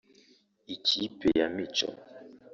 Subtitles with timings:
[0.65, 1.89] Iyi kipe ya Micho